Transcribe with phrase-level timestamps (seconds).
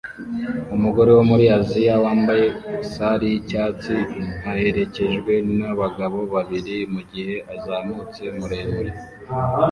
[0.75, 2.45] Umugore wo muri Aziya wambaye
[2.93, 3.95] sari yicyatsi
[4.49, 8.91] aherekejwe nabagabo babiri mugihe azamutse muremure